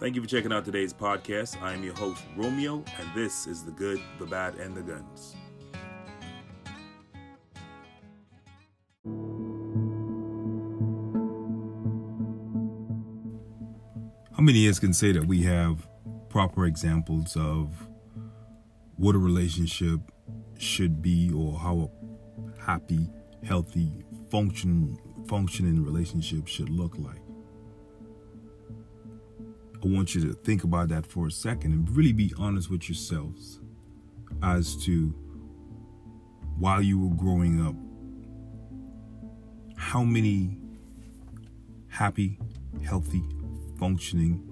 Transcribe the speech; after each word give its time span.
Thank 0.00 0.16
you 0.16 0.22
for 0.22 0.28
checking 0.28 0.50
out 0.50 0.64
today's 0.64 0.94
podcast. 0.94 1.60
I 1.60 1.74
am 1.74 1.84
your 1.84 1.92
host, 1.92 2.22
Romeo, 2.34 2.82
and 2.98 3.10
this 3.14 3.46
is 3.46 3.64
The 3.64 3.70
Good, 3.70 4.00
the 4.18 4.24
Bad, 4.24 4.54
and 4.54 4.74
the 4.74 4.80
Guns. 4.80 5.36
How 14.34 14.42
many 14.42 14.66
of 14.66 14.70
us 14.70 14.78
can 14.78 14.94
say 14.94 15.12
that 15.12 15.26
we 15.26 15.42
have 15.42 15.86
proper 16.30 16.64
examples 16.64 17.36
of 17.36 17.86
what 18.96 19.14
a 19.14 19.18
relationship 19.18 20.00
should 20.56 21.02
be 21.02 21.30
or 21.30 21.58
how 21.58 21.90
a 21.90 22.62
happy, 22.64 23.10
healthy, 23.44 23.92
function, 24.30 24.96
functioning 25.28 25.84
relationship 25.84 26.46
should 26.46 26.70
look 26.70 26.96
like? 26.96 27.20
I 29.82 29.88
want 29.88 30.14
you 30.14 30.20
to 30.28 30.34
think 30.34 30.64
about 30.64 30.88
that 30.90 31.06
for 31.06 31.26
a 31.26 31.30
second 31.30 31.72
and 31.72 31.96
really 31.96 32.12
be 32.12 32.34
honest 32.36 32.70
with 32.70 32.88
yourselves 32.88 33.60
as 34.42 34.76
to 34.84 35.14
while 36.58 36.82
you 36.82 37.00
were 37.00 37.14
growing 37.14 37.66
up, 37.66 37.74
how 39.78 40.04
many 40.04 40.58
happy, 41.88 42.38
healthy, 42.84 43.22
functioning 43.78 44.46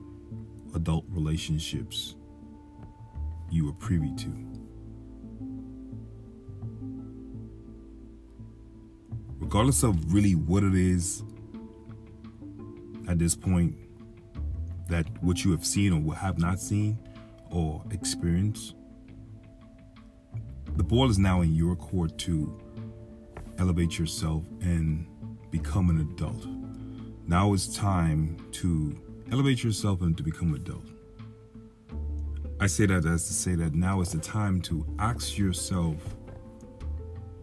adult 0.74 1.04
relationships 1.08 2.16
you 3.50 3.66
were 3.66 3.72
privy 3.74 4.14
to. 4.16 4.32
Regardless 9.38 9.82
of 9.82 10.12
really 10.12 10.34
what 10.34 10.64
it 10.64 10.74
is 10.74 11.22
at 13.06 13.18
this 13.18 13.34
point, 13.34 13.76
that 14.88 15.06
what 15.22 15.44
you 15.44 15.50
have 15.52 15.64
seen 15.64 15.92
or 15.92 16.14
have 16.14 16.38
not 16.38 16.60
seen 16.60 16.98
or 17.50 17.82
experienced, 17.90 18.74
the 20.76 20.82
ball 20.82 21.10
is 21.10 21.18
now 21.18 21.42
in 21.42 21.54
your 21.54 21.76
court 21.76 22.16
to 22.18 22.58
elevate 23.58 23.98
yourself 23.98 24.44
and 24.60 25.06
become 25.50 25.90
an 25.90 26.00
adult. 26.00 26.46
Now 27.26 27.52
it's 27.52 27.74
time 27.76 28.36
to 28.52 28.98
elevate 29.30 29.62
yourself 29.62 30.00
and 30.00 30.16
to 30.16 30.22
become 30.22 30.54
an 30.54 30.56
adult. 30.56 30.86
I 32.60 32.66
say 32.66 32.86
that 32.86 33.04
as 33.04 33.26
to 33.28 33.32
say 33.32 33.54
that 33.56 33.74
now 33.74 34.00
is 34.00 34.12
the 34.12 34.18
time 34.18 34.60
to 34.62 34.86
ask 34.98 35.38
yourself 35.38 35.96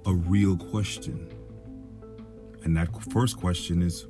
a 0.05 0.13
real 0.13 0.57
question. 0.57 1.29
And 2.63 2.75
that 2.77 2.89
first 3.11 3.37
question 3.37 3.81
is 3.81 4.07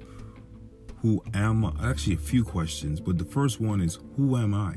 who 1.05 1.23
am 1.35 1.63
I? 1.63 1.71
Actually, 1.83 2.15
a 2.15 2.17
few 2.17 2.43
questions, 2.43 2.99
but 2.99 3.19
the 3.19 3.25
first 3.25 3.61
one 3.61 3.79
is 3.79 3.99
who 4.15 4.35
am 4.37 4.55
I? 4.55 4.73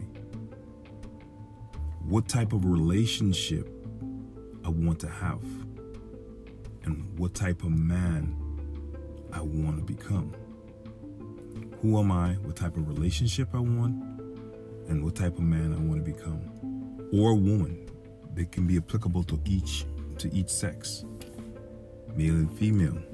What 2.06 2.28
type 2.28 2.52
of 2.52 2.66
relationship 2.66 3.66
I 4.62 4.68
want 4.68 5.00
to 5.00 5.08
have? 5.08 5.42
And 6.84 7.18
what 7.18 7.32
type 7.32 7.62
of 7.62 7.70
man 7.70 8.36
I 9.32 9.40
want 9.40 9.78
to 9.78 9.82
become? 9.82 10.34
Who 11.80 11.98
am 11.98 12.12
I? 12.12 12.34
What 12.42 12.56
type 12.56 12.76
of 12.76 12.86
relationship 12.86 13.48
I 13.54 13.60
want? 13.60 13.94
And 14.90 15.02
what 15.02 15.14
type 15.14 15.38
of 15.38 15.44
man 15.44 15.72
I 15.72 15.78
want 15.78 16.04
to 16.04 16.12
become? 16.12 17.08
Or 17.10 17.36
woman. 17.36 17.88
They 18.34 18.44
can 18.44 18.66
be 18.66 18.76
applicable 18.76 19.22
to 19.24 19.40
each 19.46 19.86
to 20.18 20.30
each 20.34 20.50
sex, 20.50 21.06
male 22.14 22.34
and 22.34 22.52
female. 22.58 23.07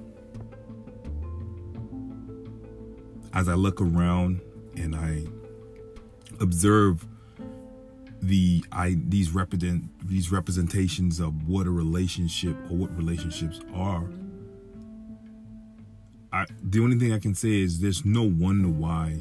As 3.34 3.48
I 3.48 3.54
look 3.54 3.80
around 3.80 4.40
and 4.76 4.94
I 4.94 5.24
observe 6.40 7.04
the 8.22 8.64
I 8.72 8.96
these 9.08 9.32
represent 9.32 9.84
these 10.08 10.32
representations 10.32 11.20
of 11.20 11.46
what 11.46 11.66
a 11.66 11.70
relationship 11.70 12.56
or 12.70 12.76
what 12.76 12.96
relationships 12.96 13.60
are. 13.74 14.04
I 16.32 16.46
the 16.62 16.80
only 16.80 16.98
thing 16.98 17.12
I 17.12 17.18
can 17.18 17.34
say 17.34 17.60
is 17.60 17.80
there's 17.80 18.04
no 18.04 18.22
wonder 18.22 18.68
why 18.68 19.20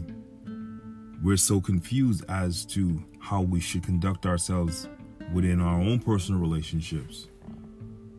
we're 1.22 1.38
so 1.38 1.60
confused 1.60 2.24
as 2.30 2.66
to 2.66 3.04
how 3.20 3.42
we 3.42 3.60
should 3.60 3.84
conduct 3.84 4.26
ourselves 4.26 4.88
within 5.34 5.60
our 5.60 5.80
own 5.80 6.00
personal 6.00 6.40
relationships 6.40 7.28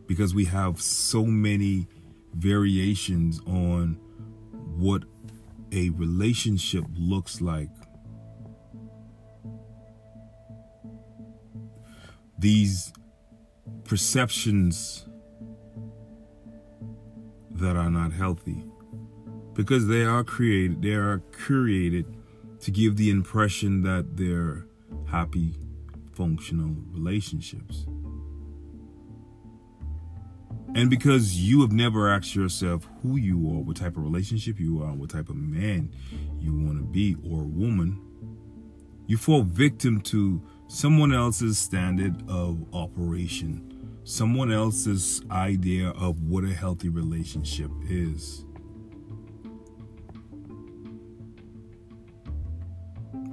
because 0.07 0.35
we 0.35 0.45
have 0.45 0.81
so 0.81 1.23
many 1.23 1.87
variations 2.33 3.39
on 3.47 3.97
what 4.77 5.03
a 5.71 5.89
relationship 5.91 6.85
looks 6.95 7.41
like. 7.41 7.69
These 12.37 12.93
perceptions 13.83 15.07
that 17.51 17.75
are 17.75 17.89
not 17.89 18.11
healthy 18.11 18.63
because 19.53 19.87
they 19.87 20.03
are 20.03 20.23
created 20.23 20.81
they 20.81 20.93
are 20.93 21.19
created 21.31 22.05
to 22.59 22.71
give 22.71 22.97
the 22.97 23.09
impression 23.09 23.83
that 23.83 24.17
they're 24.17 24.65
happy 25.07 25.55
functional 26.13 26.75
relationships 26.91 27.85
and 30.75 30.89
because 30.89 31.41
you 31.41 31.61
have 31.61 31.71
never 31.71 32.09
asked 32.09 32.35
yourself 32.35 32.85
who 33.01 33.15
you 33.15 33.37
are, 33.47 33.61
what 33.61 33.77
type 33.77 33.95
of 33.95 34.03
relationship 34.03 34.59
you 34.59 34.83
are, 34.83 34.93
what 34.93 35.09
type 35.09 35.29
of 35.29 35.37
man 35.37 35.89
you 36.37 36.53
want 36.53 36.77
to 36.77 36.83
be 36.83 37.15
or 37.23 37.43
woman, 37.43 38.01
you 39.07 39.15
fall 39.15 39.41
victim 39.41 40.01
to 40.01 40.41
someone 40.67 41.13
else's 41.13 41.57
standard 41.57 42.21
of 42.29 42.61
operation, 42.73 43.97
someone 44.03 44.51
else's 44.51 45.21
idea 45.31 45.91
of 45.91 46.21
what 46.23 46.43
a 46.43 46.53
healthy 46.53 46.89
relationship 46.89 47.71
is. 47.89 48.43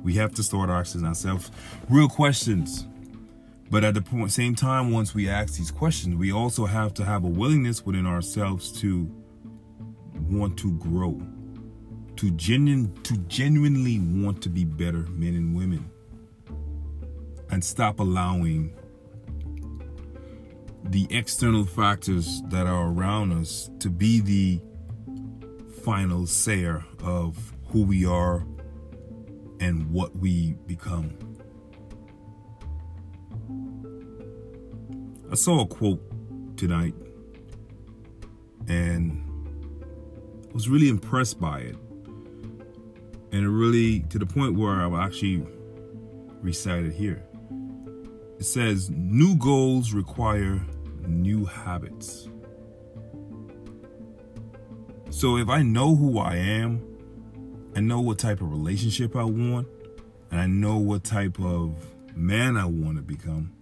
We 0.04 0.14
have 0.14 0.32
to 0.34 0.44
start 0.44 0.70
asking 0.70 1.04
ourselves 1.04 1.50
real 1.88 2.08
questions. 2.08 2.86
But 3.72 3.84
at 3.84 3.94
the 3.94 4.28
same 4.28 4.54
time, 4.54 4.90
once 4.90 5.14
we 5.14 5.30
ask 5.30 5.54
these 5.54 5.70
questions, 5.70 6.14
we 6.16 6.30
also 6.30 6.66
have 6.66 6.92
to 6.92 7.06
have 7.06 7.24
a 7.24 7.26
willingness 7.26 7.86
within 7.86 8.06
ourselves 8.06 8.70
to 8.82 9.10
want 10.28 10.58
to 10.58 10.72
grow, 10.72 11.18
to 12.16 12.30
genuine, 12.32 12.92
to 13.04 13.16
genuinely 13.28 13.98
want 13.98 14.42
to 14.42 14.50
be 14.50 14.64
better 14.66 15.06
men 15.08 15.34
and 15.34 15.56
women, 15.56 15.90
and 17.48 17.64
stop 17.64 17.98
allowing 17.98 18.74
the 20.84 21.06
external 21.08 21.64
factors 21.64 22.42
that 22.48 22.66
are 22.66 22.88
around 22.88 23.32
us 23.32 23.70
to 23.78 23.88
be 23.88 24.20
the 24.20 24.60
final 25.82 26.26
sayer 26.26 26.84
of 27.02 27.54
who 27.68 27.84
we 27.84 28.04
are 28.04 28.46
and 29.60 29.90
what 29.90 30.14
we 30.14 30.56
become. 30.66 31.16
I 35.32 35.34
saw 35.34 35.62
a 35.62 35.66
quote 35.66 35.98
tonight 36.58 36.94
and 38.68 39.24
I 40.46 40.52
was 40.52 40.68
really 40.68 40.90
impressed 40.90 41.40
by 41.40 41.60
it. 41.60 41.76
And 43.32 43.42
it 43.46 43.48
really, 43.48 44.00
to 44.10 44.18
the 44.18 44.26
point 44.26 44.58
where 44.58 44.82
I'll 44.82 44.98
actually 44.98 45.42
recite 46.42 46.84
it 46.84 46.92
here. 46.92 47.22
It 48.38 48.44
says, 48.44 48.90
New 48.90 49.34
goals 49.36 49.94
require 49.94 50.60
new 51.06 51.46
habits. 51.46 52.28
So 55.08 55.38
if 55.38 55.48
I 55.48 55.62
know 55.62 55.96
who 55.96 56.18
I 56.18 56.36
am, 56.36 56.82
I 57.74 57.80
know 57.80 58.02
what 58.02 58.18
type 58.18 58.42
of 58.42 58.50
relationship 58.50 59.16
I 59.16 59.24
want, 59.24 59.66
and 60.30 60.40
I 60.40 60.46
know 60.46 60.76
what 60.76 61.04
type 61.04 61.40
of 61.40 61.74
man 62.14 62.58
I 62.58 62.66
want 62.66 62.98
to 62.98 63.02
become, 63.02 63.54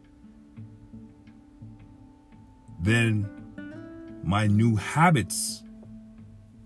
then 2.80 3.28
my 4.22 4.46
new 4.46 4.76
habits 4.76 5.62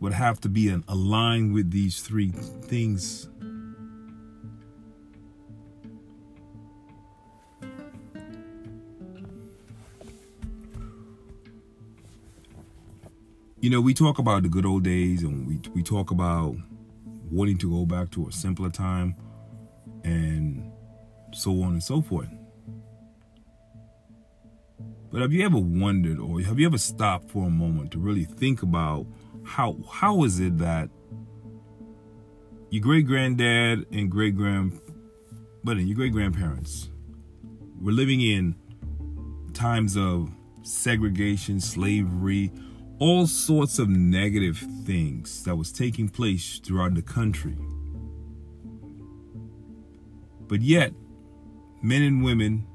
would 0.00 0.12
have 0.12 0.40
to 0.40 0.48
be 0.48 0.68
in 0.68 0.84
aligned 0.88 1.54
with 1.54 1.70
these 1.70 2.00
three 2.00 2.28
things. 2.28 3.28
You 13.60 13.70
know, 13.70 13.80
we 13.80 13.94
talk 13.94 14.18
about 14.18 14.42
the 14.42 14.50
good 14.50 14.66
old 14.66 14.84
days 14.84 15.22
and 15.22 15.46
we, 15.46 15.58
we 15.74 15.82
talk 15.82 16.10
about 16.10 16.54
wanting 17.30 17.56
to 17.58 17.70
go 17.70 17.86
back 17.86 18.10
to 18.10 18.28
a 18.28 18.32
simpler 18.32 18.68
time 18.68 19.16
and 20.04 20.70
so 21.32 21.62
on 21.62 21.72
and 21.72 21.82
so 21.82 22.02
forth. 22.02 22.28
But 25.14 25.22
have 25.22 25.32
you 25.32 25.46
ever 25.46 25.60
wondered 25.60 26.18
or 26.18 26.40
have 26.40 26.58
you 26.58 26.66
ever 26.66 26.76
stopped 26.76 27.30
for 27.30 27.46
a 27.46 27.48
moment 27.48 27.92
to 27.92 28.00
really 28.00 28.24
think 28.24 28.64
about 28.64 29.06
how 29.44 29.76
how 29.88 30.24
is 30.24 30.40
it 30.40 30.58
that 30.58 30.90
your 32.68 32.82
great 32.82 33.06
granddad 33.06 33.86
and 33.92 34.10
great 34.10 34.34
grand 34.34 34.80
but 35.62 35.76
your 35.76 35.94
great 35.94 36.10
grandparents. 36.10 36.88
We're 37.80 37.92
living 37.92 38.22
in 38.22 38.56
times 39.52 39.96
of 39.96 40.32
segregation, 40.62 41.60
slavery, 41.60 42.50
all 42.98 43.28
sorts 43.28 43.78
of 43.78 43.88
negative 43.88 44.66
things 44.84 45.44
that 45.44 45.54
was 45.54 45.70
taking 45.70 46.08
place 46.08 46.58
throughout 46.58 46.94
the 46.94 47.02
country. 47.02 47.56
But 50.48 50.60
yet, 50.60 50.92
men 51.82 52.02
and 52.02 52.24
women 52.24 52.66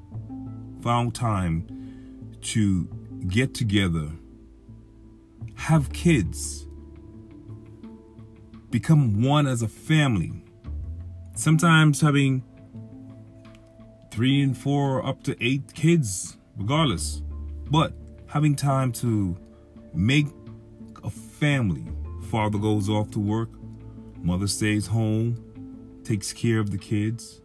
found 0.80 1.14
time 1.14 1.79
to 2.42 2.88
get 3.28 3.54
together, 3.54 4.10
have 5.54 5.92
kids, 5.92 6.66
become 8.70 9.22
one 9.22 9.46
as 9.46 9.62
a 9.62 9.68
family. 9.68 10.44
Sometimes 11.34 12.00
having 12.00 12.42
three 14.10 14.42
and 14.42 14.56
four 14.56 15.04
up 15.04 15.22
to 15.24 15.36
eight 15.44 15.74
kids, 15.74 16.36
regardless. 16.56 17.22
But 17.70 17.92
having 18.26 18.56
time 18.56 18.92
to 18.92 19.36
make 19.94 20.26
a 21.04 21.10
family. 21.10 21.84
Father 22.30 22.58
goes 22.58 22.88
off 22.88 23.10
to 23.12 23.18
work, 23.18 23.48
mother 24.22 24.46
stays 24.46 24.86
home, 24.86 25.36
takes 26.04 26.32
care 26.32 26.58
of 26.58 26.70
the 26.70 26.78
kids. 26.78 27.39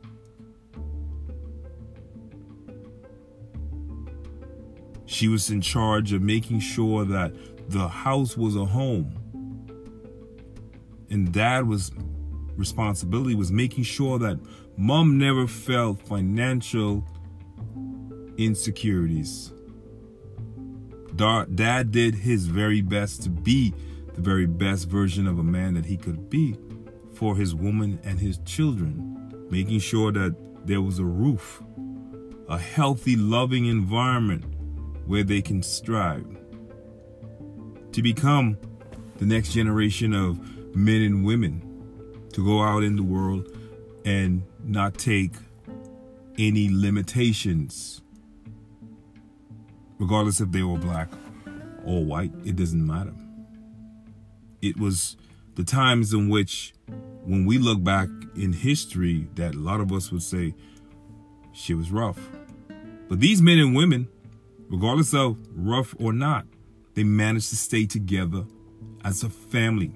She 5.05 5.27
was 5.27 5.49
in 5.49 5.61
charge 5.61 6.13
of 6.13 6.21
making 6.21 6.59
sure 6.59 7.05
that 7.05 7.33
the 7.69 7.87
house 7.87 8.37
was 8.37 8.55
a 8.55 8.65
home. 8.65 9.13
And 11.09 11.31
dad 11.31 11.67
was 11.67 11.91
responsibility 12.55 13.35
was 13.35 13.51
making 13.51 13.83
sure 13.83 14.17
that 14.17 14.39
mom 14.77 15.17
never 15.17 15.45
felt 15.45 16.01
financial 16.01 17.05
insecurities. 18.37 19.51
Dad 21.15 21.91
did 21.91 22.15
his 22.15 22.47
very 22.47 22.81
best 22.81 23.23
to 23.23 23.29
be 23.29 23.73
the 24.13 24.21
very 24.21 24.45
best 24.45 24.87
version 24.87 25.27
of 25.27 25.39
a 25.39 25.43
man 25.43 25.73
that 25.73 25.85
he 25.85 25.97
could 25.97 26.29
be 26.29 26.57
for 27.13 27.35
his 27.35 27.53
woman 27.53 27.99
and 28.03 28.19
his 28.19 28.39
children, 28.39 29.47
making 29.49 29.79
sure 29.79 30.11
that 30.11 30.35
there 30.65 30.81
was 30.81 30.99
a 30.99 31.05
roof, 31.05 31.61
a 32.49 32.57
healthy, 32.57 33.15
loving 33.15 33.65
environment 33.65 34.54
where 35.05 35.23
they 35.23 35.41
can 35.41 35.61
strive 35.61 36.25
to 37.91 38.01
become 38.01 38.57
the 39.17 39.25
next 39.25 39.53
generation 39.53 40.13
of 40.13 40.39
men 40.75 41.01
and 41.01 41.25
women 41.25 41.61
to 42.33 42.45
go 42.45 42.61
out 42.61 42.83
in 42.83 42.95
the 42.95 43.03
world 43.03 43.47
and 44.03 44.43
not 44.63 44.97
take 44.97 45.31
any 46.37 46.69
limitations 46.69 48.01
regardless 49.99 50.41
if 50.41 50.51
they 50.51 50.63
were 50.63 50.77
black 50.77 51.09
or 51.85 52.03
white, 52.03 52.31
it 52.43 52.55
doesn't 52.55 52.85
matter. 52.85 53.13
It 54.61 54.77
was 54.77 55.17
the 55.55 55.63
times 55.63 56.13
in 56.13 56.29
which, 56.29 56.73
when 57.23 57.45
we 57.45 57.57
look 57.57 57.83
back 57.83 58.09
in 58.35 58.53
history, 58.53 59.27
that 59.35 59.55
a 59.55 59.59
lot 59.59 59.79
of 59.79 59.91
us 59.91 60.11
would 60.11 60.23
say, 60.23 60.53
shit 61.53 61.77
was 61.77 61.91
rough. 61.91 62.19
But 63.07 63.19
these 63.19 63.41
men 63.41 63.59
and 63.59 63.75
women, 63.75 64.07
regardless 64.69 65.13
of 65.13 65.37
rough 65.51 65.95
or 65.99 66.13
not, 66.13 66.45
they 66.93 67.03
managed 67.03 67.49
to 67.49 67.55
stay 67.55 67.85
together 67.85 68.45
as 69.03 69.23
a 69.23 69.29
family. 69.29 69.91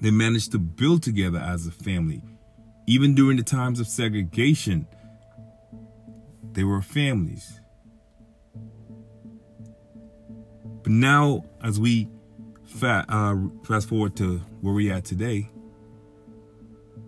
They 0.00 0.10
managed 0.10 0.52
to 0.52 0.58
build 0.58 1.02
together 1.02 1.38
as 1.38 1.66
a 1.66 1.70
family. 1.70 2.22
Even 2.86 3.14
during 3.14 3.36
the 3.36 3.42
times 3.42 3.80
of 3.80 3.86
segregation, 3.86 4.86
they 6.52 6.64
were 6.64 6.82
families. 6.82 7.60
But 10.82 10.92
now, 10.92 11.44
as 11.62 11.80
we 11.80 12.08
fa- 12.64 13.04
uh, 13.08 13.36
fast 13.64 13.88
forward 13.88 14.16
to 14.16 14.38
where 14.60 14.74
we 14.74 14.90
at 14.90 15.04
today, 15.04 15.50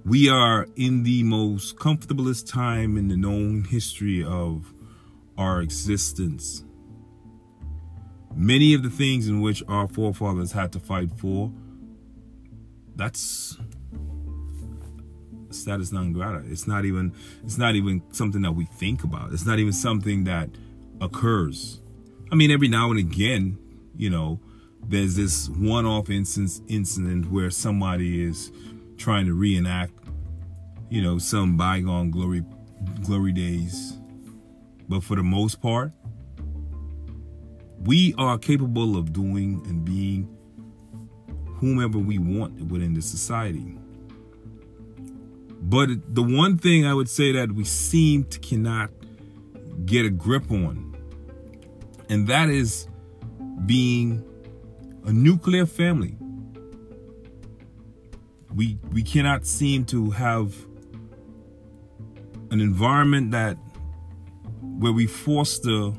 we 0.05 0.29
are 0.29 0.67
in 0.75 1.03
the 1.03 1.23
most 1.23 1.77
comfortablest 1.77 2.51
time 2.51 2.97
in 2.97 3.09
the 3.09 3.17
known 3.17 3.65
history 3.65 4.25
of 4.25 4.73
our 5.37 5.61
existence. 5.61 6.65
Many 8.35 8.75
of 8.75 8.83
the 8.83 8.91
things 8.91 9.29
in 9.29 9.41
which 9.41 9.63
our 9.69 9.89
forefathers 9.89 10.53
had 10.53 10.73
to 10.73 10.81
fight 10.81 11.11
for, 11.17 11.51
that's 12.95 13.57
status 15.51 15.93
non 15.93 16.13
grata. 16.13 16.43
It's 16.47 16.67
not 16.67 16.85
even 16.85 17.13
it's 17.45 17.59
not 17.59 17.75
even 17.75 18.03
something 18.13 18.43
that 18.43 18.53
we 18.53 18.65
think 18.65 19.05
about. 19.05 19.33
It's 19.33 19.47
not 19.47 19.59
even 19.59 19.73
something 19.73 20.25
that 20.25 20.51
occurs. 21.01 21.81
I 22.31 22.35
mean, 22.35 22.51
every 22.51 22.69
now 22.69 22.91
and 22.91 22.99
again, 22.99 23.59
you 23.97 24.11
know, 24.11 24.41
there's 24.87 25.17
this 25.17 25.49
one-off 25.49 26.11
instance 26.11 26.61
incident 26.69 27.31
where 27.31 27.51
somebody 27.51 28.23
is 28.25 28.53
trying 28.97 29.27
to 29.27 29.35
reenact, 29.35 29.93
you 30.91 31.03
know, 31.03 31.19
some 31.19 31.57
bygone 31.57 32.11
glory 32.11 32.45
glory 33.05 33.33
days. 33.33 33.97
But 34.89 35.03
for 35.03 35.17
the 35.17 35.23
most 35.23 35.61
part, 35.61 35.93
we 37.85 38.15
are 38.19 38.39
capable 38.39 38.97
of 38.97 39.13
doing 39.13 39.63
and 39.67 39.85
being 39.85 40.29
whomever 41.57 41.99
we 41.99 42.19
want 42.19 42.61
within 42.67 42.95
the 42.95 43.03
society. 43.03 43.77
But 45.61 46.15
the 46.15 46.23
one 46.23 46.57
thing 46.57 46.87
I 46.87 46.95
would 46.95 47.09
say 47.09 47.33
that 47.33 47.53
we 47.53 47.65
seem 47.65 48.25
to 48.25 48.39
cannot 48.39 48.91
get 49.85 50.07
a 50.07 50.11
grip 50.11 50.51
on, 50.51 50.97
and 52.09 52.27
that 52.29 52.49
is 52.49 52.89
being 53.67 54.25
a 55.05 55.13
nuclear 55.13 55.67
family. 55.67 56.17
We 58.55 58.79
we 58.93 59.03
cannot 59.03 59.47
seem 59.47 59.85
to 59.87 60.11
have 60.11 60.55
an 62.51 62.61
environment 62.61 63.33
that 63.33 63.57
where 64.79 64.93
we 64.93 65.07
foster 65.07 65.93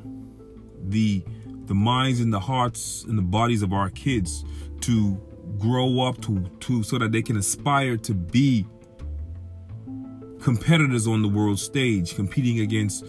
the 0.82 1.22
the 1.70 1.74
minds 1.74 2.18
and 2.18 2.32
the 2.32 2.40
hearts 2.40 3.04
and 3.04 3.16
the 3.16 3.22
bodies 3.22 3.62
of 3.62 3.72
our 3.72 3.90
kids 3.90 4.44
to 4.80 5.16
grow 5.56 6.00
up 6.00 6.20
to 6.20 6.40
to 6.58 6.82
so 6.82 6.98
that 6.98 7.12
they 7.12 7.22
can 7.22 7.36
aspire 7.36 7.96
to 7.96 8.12
be 8.12 8.66
competitors 10.40 11.06
on 11.06 11.22
the 11.22 11.28
world 11.28 11.60
stage 11.60 12.16
competing 12.16 12.58
against 12.58 13.06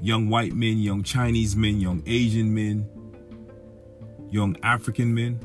young 0.00 0.30
white 0.30 0.54
men, 0.54 0.78
young 0.78 1.02
Chinese 1.02 1.54
men, 1.54 1.78
young 1.78 2.02
Asian 2.06 2.54
men, 2.54 2.88
young 4.30 4.56
African 4.62 5.14
men. 5.14 5.38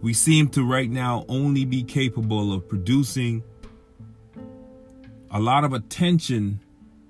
We 0.00 0.14
seem 0.14 0.46
to 0.50 0.62
right 0.62 0.88
now 0.88 1.24
only 1.26 1.64
be 1.64 1.82
capable 1.82 2.52
of 2.52 2.68
producing 2.68 3.42
a 5.32 5.40
lot 5.40 5.64
of 5.64 5.72
attention 5.72 6.60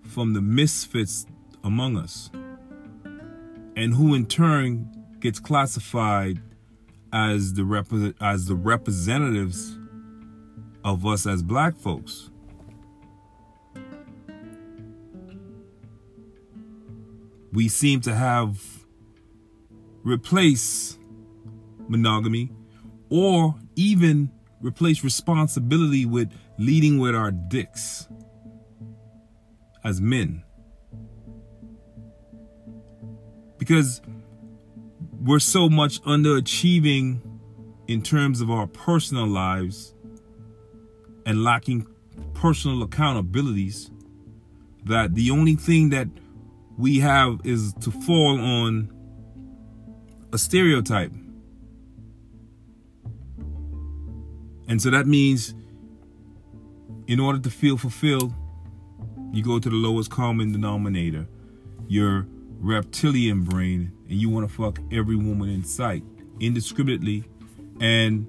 from 0.04 0.32
the 0.32 0.40
misfits 0.40 1.26
among 1.64 1.96
us, 1.96 2.30
and 3.76 3.94
who 3.94 4.14
in 4.14 4.26
turn 4.26 4.90
gets 5.20 5.38
classified 5.38 6.40
as 7.12 7.54
the 7.54 7.64
rep- 7.64 8.14
as 8.20 8.46
the 8.46 8.54
representatives 8.54 9.78
of 10.84 11.04
us 11.06 11.26
as 11.26 11.42
black 11.42 11.76
folks. 11.76 12.30
We 17.52 17.68
seem 17.68 18.00
to 18.02 18.14
have 18.14 18.60
replaced 20.02 20.98
monogamy 21.88 22.50
or 23.10 23.56
even 23.74 24.30
replace 24.60 25.02
responsibility 25.02 26.06
with 26.06 26.32
leading 26.58 26.98
with 26.98 27.14
our 27.14 27.32
dicks 27.32 28.08
as 29.82 30.00
men. 30.00 30.44
Because 33.60 34.00
we're 35.20 35.38
so 35.38 35.68
much 35.68 36.02
underachieving 36.02 37.20
in 37.86 38.00
terms 38.02 38.40
of 38.40 38.50
our 38.50 38.66
personal 38.66 39.26
lives 39.26 39.94
and 41.26 41.44
lacking 41.44 41.86
personal 42.32 42.86
accountabilities 42.86 43.90
that 44.86 45.14
the 45.14 45.30
only 45.30 45.56
thing 45.56 45.90
that 45.90 46.08
we 46.78 47.00
have 47.00 47.38
is 47.44 47.74
to 47.74 47.90
fall 47.90 48.40
on 48.40 48.90
a 50.32 50.38
stereotype. 50.38 51.12
And 54.68 54.80
so 54.80 54.88
that 54.90 55.06
means 55.06 55.54
in 57.06 57.20
order 57.20 57.38
to 57.40 57.50
feel 57.50 57.76
fulfilled, 57.76 58.32
you 59.32 59.42
go 59.42 59.58
to 59.58 59.68
the 59.68 59.76
lowest 59.76 60.10
common 60.10 60.52
denominator, 60.52 61.26
your 61.88 62.26
reptilian 62.60 63.42
brain, 63.42 63.92
and 64.08 64.18
you 64.18 64.28
want 64.28 64.48
to 64.48 64.54
fuck 64.54 64.78
every 64.92 65.16
woman 65.16 65.48
in 65.48 65.64
sight 65.64 66.04
indiscriminately. 66.38 67.24
And 67.80 68.26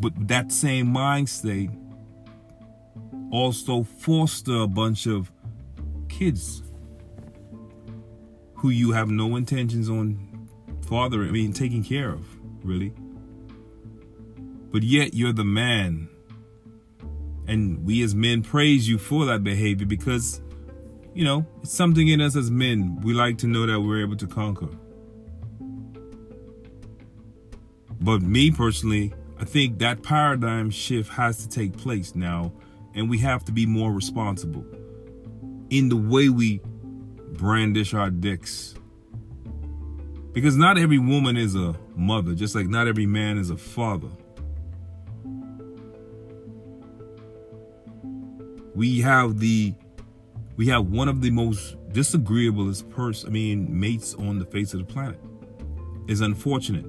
but 0.00 0.28
that 0.28 0.52
same 0.52 0.88
mind 0.88 1.28
state 1.28 1.70
also 3.30 3.82
foster 3.82 4.60
a 4.60 4.68
bunch 4.68 5.06
of 5.06 5.30
kids 6.08 6.62
who 8.54 8.70
you 8.70 8.92
have 8.92 9.10
no 9.10 9.36
intentions 9.36 9.90
on 9.90 10.48
fathering, 10.86 11.28
I 11.28 11.32
mean, 11.32 11.52
taking 11.52 11.82
care 11.82 12.10
of, 12.10 12.24
really. 12.64 12.92
But 14.70 14.82
yet 14.82 15.14
you're 15.14 15.32
the 15.32 15.44
man. 15.44 16.08
And 17.46 17.84
we 17.84 18.02
as 18.02 18.14
men 18.14 18.42
praise 18.42 18.88
you 18.88 18.96
for 18.96 19.26
that 19.26 19.44
behavior 19.44 19.86
because, 19.86 20.40
you 21.14 21.24
know, 21.24 21.46
it's 21.62 21.72
something 21.72 22.08
in 22.08 22.20
us 22.20 22.34
as 22.34 22.50
men. 22.50 23.00
We 23.02 23.14
like 23.14 23.38
to 23.38 23.46
know 23.46 23.66
that 23.66 23.80
we're 23.80 24.02
able 24.02 24.16
to 24.16 24.26
conquer. 24.26 24.68
But 28.00 28.20
me 28.20 28.50
personally, 28.50 29.14
I 29.38 29.44
think 29.44 29.78
that 29.78 30.02
paradigm 30.02 30.70
shift 30.70 31.10
has 31.12 31.38
to 31.38 31.48
take 31.48 31.76
place 31.76 32.14
now, 32.14 32.52
and 32.94 33.08
we 33.08 33.18
have 33.18 33.44
to 33.44 33.52
be 33.52 33.64
more 33.64 33.92
responsible 33.92 34.66
in 35.70 35.88
the 35.88 35.96
way 35.96 36.28
we 36.28 36.60
brandish 37.32 37.94
our 37.94 38.10
dicks. 38.10 38.74
Because 40.32 40.56
not 40.56 40.78
every 40.78 40.98
woman 40.98 41.36
is 41.36 41.54
a 41.54 41.76
mother, 41.94 42.34
just 42.34 42.56
like 42.56 42.66
not 42.66 42.88
every 42.88 43.06
man 43.06 43.38
is 43.38 43.50
a 43.50 43.56
father. 43.56 44.10
We 48.74 49.00
have 49.00 49.38
the 49.38 49.74
we 50.56 50.68
have 50.68 50.86
one 50.86 51.08
of 51.08 51.20
the 51.20 51.30
most 51.30 51.76
disagreeablest 51.90 52.90
person 52.90 53.28
I 53.28 53.32
mean 53.32 53.80
mates 53.80 54.14
on 54.14 54.38
the 54.38 54.44
face 54.44 54.72
of 54.74 54.80
the 54.80 54.92
planet. 54.92 55.20
Is 56.06 56.20
unfortunate. 56.20 56.84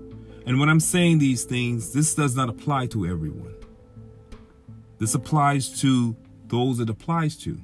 And 0.46 0.60
when 0.60 0.70
I'm 0.70 0.80
saying 0.80 1.20
these 1.20 1.44
things, 1.46 1.94
this 1.94 2.14
does 2.14 2.36
not 2.36 2.50
apply 2.50 2.88
to 2.88 3.06
everyone. 3.08 3.56
This 5.00 5.16
applies 5.16 5.82
to 5.82 6.16
those 6.48 6.80
it 6.80 6.90
applies 6.90 7.36
to. 7.38 7.60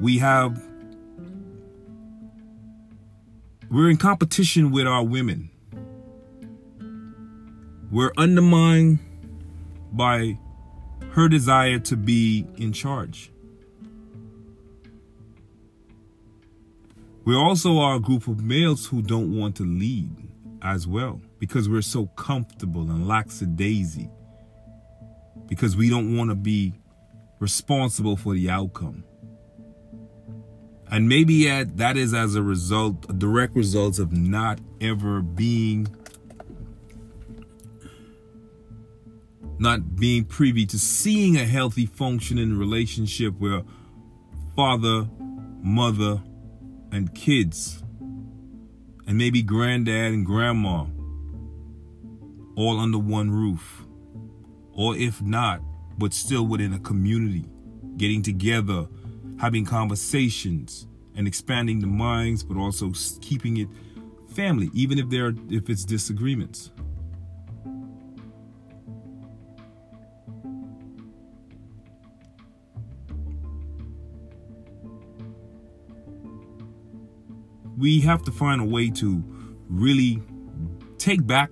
We 0.00 0.18
have, 0.18 0.64
we're 3.70 3.90
in 3.90 3.98
competition 3.98 4.70
with 4.70 4.86
our 4.86 5.04
women. 5.04 5.50
We're 7.90 8.12
undermined 8.16 9.00
by 9.92 10.38
her 11.12 11.28
desire 11.28 11.78
to 11.78 11.96
be 11.96 12.46
in 12.56 12.72
charge. 12.72 13.30
We 17.24 17.36
also 17.36 17.78
are 17.78 17.96
a 17.96 18.00
group 18.00 18.26
of 18.26 18.42
males 18.42 18.86
who 18.86 19.02
don't 19.02 19.38
want 19.38 19.56
to 19.56 19.64
lead 19.64 20.10
as 20.60 20.86
well 20.86 21.20
because 21.38 21.68
we're 21.68 21.82
so 21.82 22.06
comfortable 22.06 22.82
and 22.82 23.06
lackadaisy 23.06 24.08
because 25.48 25.76
we 25.76 25.90
don't 25.90 26.16
want 26.16 26.30
to 26.30 26.34
be 26.34 26.72
responsible 27.38 28.16
for 28.16 28.34
the 28.34 28.48
outcome. 28.48 29.04
And 30.90 31.08
maybe 31.08 31.46
that 31.62 31.96
is 31.96 32.14
as 32.14 32.34
a 32.34 32.42
result, 32.42 33.08
a 33.08 33.12
direct 33.12 33.54
result 33.54 33.98
of 33.98 34.12
not 34.12 34.60
ever 34.80 35.20
being, 35.20 35.88
not 39.62 39.96
being 39.96 40.24
privy 40.24 40.66
to 40.66 40.78
seeing 40.78 41.36
a 41.36 41.44
healthy 41.44 41.86
functioning 41.86 42.58
relationship 42.58 43.34
where 43.38 43.62
father, 44.54 45.08
mother, 45.62 46.20
and 46.90 47.14
kids, 47.14 47.82
and 49.06 49.16
maybe 49.16 49.42
granddad 49.42 50.12
and 50.12 50.26
grandma, 50.26 50.84
all 52.56 52.78
under 52.78 52.98
one 52.98 53.30
roof. 53.30 53.86
Or 54.74 54.96
if 54.96 55.22
not, 55.22 55.60
but 55.96 56.12
still 56.12 56.46
within 56.46 56.72
a 56.72 56.78
community, 56.78 57.44
getting 57.96 58.22
together, 58.22 58.88
having 59.38 59.64
conversations, 59.64 60.86
and 61.14 61.26
expanding 61.26 61.80
the 61.80 61.86
minds, 61.86 62.42
but 62.42 62.56
also 62.56 62.92
keeping 63.20 63.58
it 63.58 63.68
family, 64.34 64.70
even 64.74 64.98
if 64.98 65.08
there 65.10 65.26
are, 65.26 65.34
if 65.50 65.68
it's 65.68 65.84
disagreements. 65.84 66.70
We 77.82 77.98
have 77.98 78.22
to 78.22 78.30
find 78.30 78.60
a 78.60 78.64
way 78.64 78.88
to 78.88 79.24
really 79.68 80.22
take 80.98 81.26
back 81.26 81.50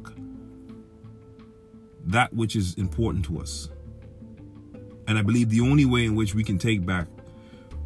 that 2.07 2.33
which 2.33 2.55
is 2.55 2.75
important 2.75 3.25
to 3.25 3.41
us. 3.41 3.69
And 5.09 5.19
I 5.19 5.23
believe 5.23 5.49
the 5.51 5.61
only 5.61 5.85
way 5.85 6.05
in 6.05 6.15
which 6.15 6.37
we 6.37 6.45
can 6.45 6.57
take 6.57 6.87
back 6.87 7.09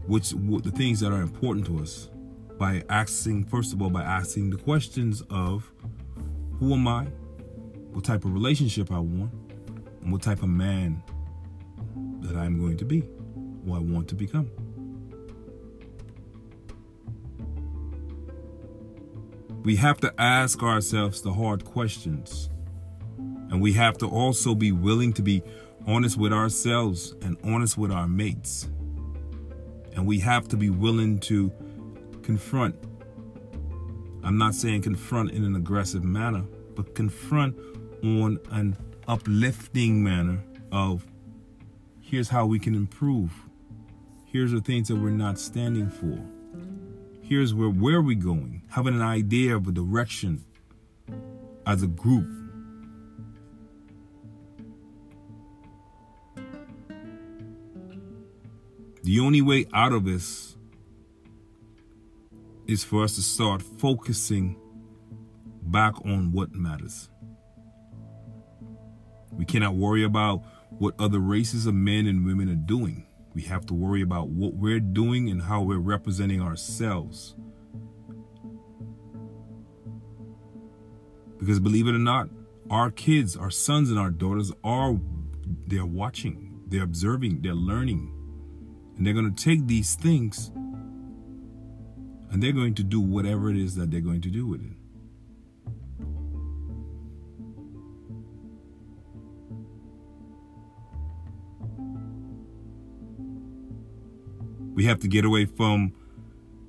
which 0.06 0.32
the 0.32 0.70
things 0.70 1.00
that 1.00 1.10
are 1.10 1.22
important 1.22 1.64
to 1.64 1.78
us 1.78 2.10
by 2.58 2.82
asking 2.90 3.46
first 3.46 3.72
of 3.72 3.80
all 3.80 3.88
by 3.88 4.02
asking 4.02 4.50
the 4.50 4.58
questions 4.58 5.22
of 5.30 5.72
who 6.58 6.74
am 6.74 6.86
I? 6.86 7.04
What 7.94 8.04
type 8.04 8.26
of 8.26 8.34
relationship 8.34 8.92
I 8.92 8.98
want? 8.98 9.32
And 10.02 10.12
what 10.12 10.20
type 10.20 10.42
of 10.42 10.50
man 10.50 11.02
that 12.20 12.36
I'm 12.36 12.60
going 12.60 12.76
to 12.76 12.84
be, 12.84 13.08
or 13.66 13.76
I 13.76 13.80
want 13.80 14.06
to 14.08 14.14
become. 14.14 14.50
We 19.64 19.76
have 19.76 19.98
to 20.00 20.12
ask 20.20 20.62
ourselves 20.62 21.22
the 21.22 21.32
hard 21.32 21.64
questions. 21.64 22.50
And 23.16 23.62
we 23.62 23.72
have 23.72 23.96
to 23.98 24.06
also 24.06 24.54
be 24.54 24.72
willing 24.72 25.14
to 25.14 25.22
be 25.22 25.42
honest 25.86 26.18
with 26.18 26.34
ourselves 26.34 27.14
and 27.22 27.38
honest 27.42 27.78
with 27.78 27.90
our 27.90 28.06
mates. 28.06 28.68
And 29.94 30.06
we 30.06 30.18
have 30.18 30.48
to 30.48 30.58
be 30.58 30.68
willing 30.68 31.18
to 31.20 31.50
confront. 32.22 32.76
I'm 34.22 34.36
not 34.36 34.54
saying 34.54 34.82
confront 34.82 35.30
in 35.30 35.44
an 35.44 35.56
aggressive 35.56 36.04
manner, 36.04 36.44
but 36.74 36.94
confront 36.94 37.56
on 38.02 38.40
an 38.50 38.76
uplifting 39.08 40.04
manner 40.04 40.44
of 40.72 41.06
here's 42.02 42.28
how 42.28 42.44
we 42.44 42.58
can 42.58 42.74
improve. 42.74 43.32
Here's 44.26 44.52
the 44.52 44.60
things 44.60 44.88
that 44.88 44.96
we're 44.96 45.08
not 45.08 45.38
standing 45.38 45.88
for 45.88 46.18
here's 47.24 47.54
where 47.54 47.70
where 47.70 48.02
we 48.02 48.14
going. 48.14 48.62
Having 48.70 48.94
an 48.94 49.02
idea 49.02 49.56
of 49.56 49.66
a 49.66 49.72
direction 49.72 50.44
as 51.66 51.82
a 51.82 51.86
group. 51.86 52.28
The 59.02 59.20
only 59.20 59.42
way 59.42 59.66
out 59.74 59.92
of 59.92 60.04
this 60.04 60.56
is 62.66 62.84
for 62.84 63.04
us 63.04 63.16
to 63.16 63.22
start 63.22 63.60
focusing 63.60 64.56
back 65.62 65.94
on 66.06 66.32
what 66.32 66.54
matters. 66.54 67.10
We 69.32 69.44
cannot 69.44 69.74
worry 69.74 70.04
about 70.04 70.42
what 70.70 70.94
other 70.98 71.18
races 71.18 71.66
of 71.66 71.74
men 71.74 72.06
and 72.06 72.24
women 72.24 72.48
are 72.48 72.54
doing 72.54 73.06
we 73.34 73.42
have 73.42 73.66
to 73.66 73.74
worry 73.74 74.00
about 74.00 74.28
what 74.28 74.54
we're 74.54 74.80
doing 74.80 75.28
and 75.28 75.42
how 75.42 75.62
we're 75.62 75.78
representing 75.78 76.40
ourselves. 76.40 77.34
Because 81.38 81.60
believe 81.60 81.88
it 81.88 81.94
or 81.94 81.98
not, 81.98 82.28
our 82.70 82.90
kids, 82.90 83.36
our 83.36 83.50
sons 83.50 83.90
and 83.90 83.98
our 83.98 84.10
daughters 84.10 84.52
are 84.62 84.98
they're 85.66 85.84
watching, 85.84 86.62
they're 86.68 86.84
observing, 86.84 87.42
they're 87.42 87.54
learning. 87.54 88.12
And 88.96 89.04
they're 89.04 89.14
going 89.14 89.34
to 89.34 89.44
take 89.44 89.66
these 89.66 89.96
things 89.96 90.52
and 92.34 92.42
they're 92.42 92.52
going 92.52 92.74
to 92.74 92.82
do 92.82 93.00
whatever 93.00 93.50
it 93.50 93.56
is 93.56 93.74
that 93.76 93.90
they're 93.90 94.00
going 94.00 94.20
to 94.20 94.30
do 94.30 94.46
with 94.46 94.60
it. 94.60 94.76
We 104.74 104.84
have 104.84 104.98
to 105.00 105.08
get 105.08 105.24
away 105.24 105.44
from 105.46 105.92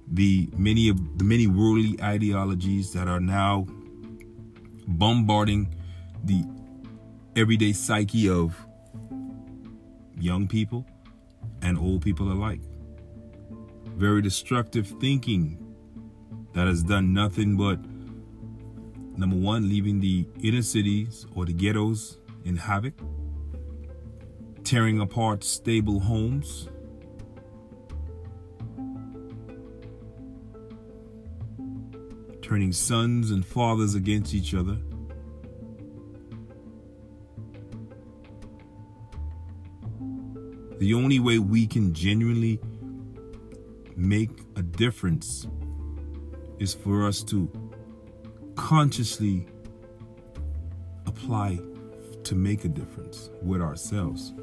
the 0.08 0.50
many 0.56 0.90
of 0.90 1.18
the 1.18 1.24
many 1.24 1.48
worldly 1.48 2.00
ideologies 2.02 2.94
that 2.94 3.08
are 3.08 3.20
now 3.20 3.66
bombarding 4.88 5.76
the 6.24 6.44
everyday 7.36 7.74
psyche 7.74 8.30
of 8.30 8.56
young 10.18 10.48
people 10.48 10.86
and 11.62 11.78
old 11.78 12.04
people 12.04 12.32
alike. 12.32 12.62
Very 13.96 14.22
destructive 14.22 14.88
thinking 15.00 15.58
that 16.54 16.68
has 16.68 16.84
done 16.84 17.14
nothing 17.14 17.58
but 17.58 17.80
number 19.18 19.36
one, 19.36 19.68
leaving 19.68 20.00
the 20.00 20.28
inner 20.42 20.62
cities 20.62 21.26
or 21.36 21.46
the 21.46 21.54
ghettos 21.54 22.18
in 22.44 22.58
havoc, 22.58 22.94
tearing 24.64 25.00
apart 25.00 25.44
stable 25.44 26.00
homes, 26.00 26.68
turning 32.46 32.72
sons 32.72 33.32
and 33.32 33.44
fathers 33.44 33.96
against 33.96 34.36
each 34.36 34.54
other. 34.54 34.78
The 40.78 40.94
only 40.94 41.20
way 41.20 41.40
we 41.40 41.66
can 41.66 41.92
genuinely 41.92 42.60
make 43.96 44.30
a 44.56 44.62
difference 44.62 45.48
is 46.60 46.76
for 46.76 47.08
us 47.08 47.24
to 47.24 47.50
consciously 48.54 49.48
apply 51.08 51.60
to 52.26 52.36
make 52.36 52.64
a 52.64 52.70
difference 52.70 53.32
with 53.42 53.60
ourselves. 53.60 54.36